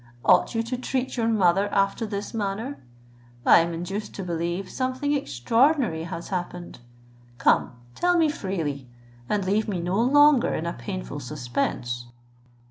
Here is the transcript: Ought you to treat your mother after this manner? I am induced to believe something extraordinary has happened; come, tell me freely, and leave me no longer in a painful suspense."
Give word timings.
Ought 0.25 0.55
you 0.55 0.63
to 0.63 0.77
treat 0.79 1.15
your 1.15 1.27
mother 1.27 1.69
after 1.71 2.07
this 2.07 2.33
manner? 2.33 2.79
I 3.45 3.59
am 3.59 3.71
induced 3.71 4.15
to 4.15 4.23
believe 4.23 4.67
something 4.67 5.13
extraordinary 5.13 6.05
has 6.05 6.29
happened; 6.29 6.79
come, 7.37 7.73
tell 7.93 8.17
me 8.17 8.27
freely, 8.27 8.89
and 9.29 9.45
leave 9.45 9.67
me 9.67 9.79
no 9.79 10.01
longer 10.01 10.55
in 10.55 10.65
a 10.65 10.73
painful 10.73 11.19
suspense." 11.19 12.07